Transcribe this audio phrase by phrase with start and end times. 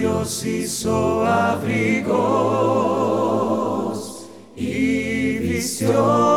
[0.00, 2.08] Dios hizo abrigos
[4.56, 6.29] y vistió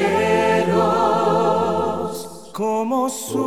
[2.52, 3.42] como su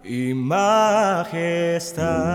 [0.03, 2.25] y majestad.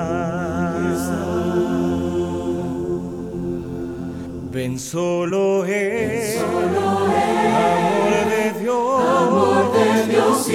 [4.52, 8.39] Ven solo es amor de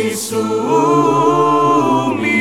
[0.05, 0.39] y su
[2.07, 2.35] humildad.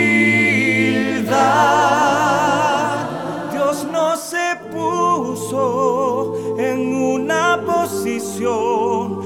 [3.53, 9.21] Dios no se puso en una posición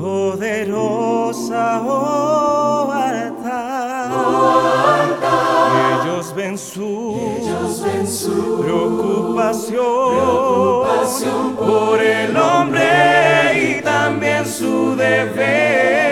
[0.00, 4.10] poderosa o alta.
[6.02, 7.16] Ellos ven su,
[8.60, 9.82] preocupación,
[11.56, 16.11] por el hombre y también su deber.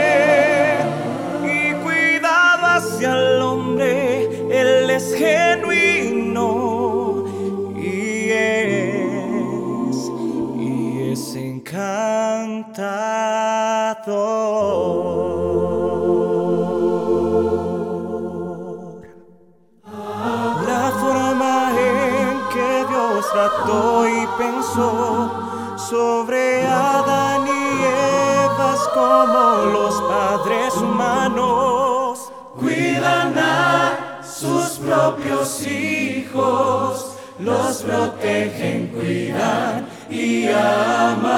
[2.82, 6.46] Hacia el hombre, él es genuino
[7.76, 9.96] y es,
[10.56, 11.82] y es encantador.
[20.66, 25.30] La forma en que Dios trató y pensó
[25.76, 31.79] sobre Adán y Eva es como los padres humanos
[35.10, 41.30] propios hijos, los protegen, cuidan y aman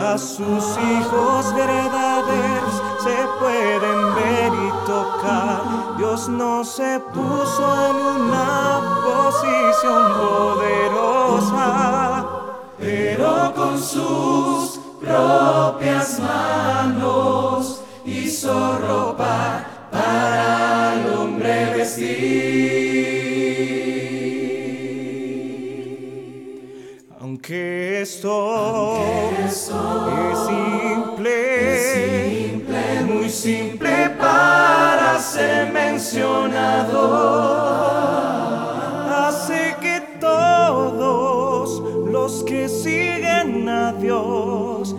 [0.00, 5.62] a sus hijos verdaderos se pueden ver y tocar.
[5.98, 11.66] Dios no se puso en una posición poderosa,
[12.78, 17.27] pero con sus propias manos
[27.48, 29.00] Aunque esto,
[29.42, 29.72] es
[30.46, 31.82] simple,
[33.06, 37.00] muy simple para ser mencionado,
[39.26, 41.82] hace que todos
[42.12, 44.94] los que siguen a Dios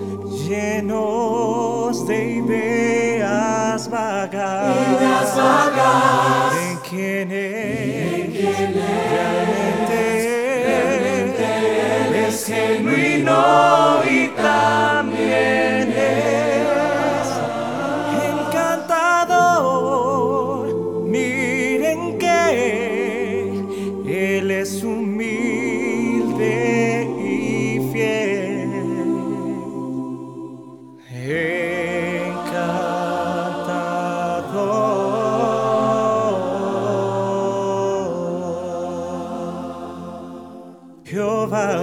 [0.47, 4.75] llenos de ideas vagas,
[6.57, 7.48] en quien es,
[13.29, 13.68] 너.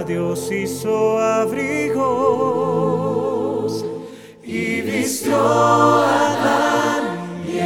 [0.07, 2.05] Dios hizo abrigos
[4.41, 7.03] y vistió a Adán
[7.45, 7.59] y.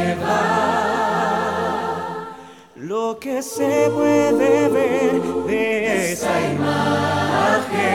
[2.74, 7.92] Lo que se puede ver de esa imagen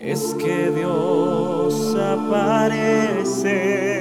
[0.00, 3.99] es que Dios aparece